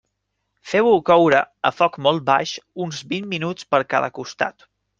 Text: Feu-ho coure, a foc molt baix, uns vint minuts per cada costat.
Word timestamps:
Feu-ho 0.71 0.93
coure, 1.09 1.41
a 1.71 1.73
foc 1.81 2.01
molt 2.07 2.25
baix, 2.31 2.55
uns 2.89 3.05
vint 3.15 3.31
minuts 3.37 3.71
per 3.77 3.85
cada 3.95 4.13
costat. 4.21 4.71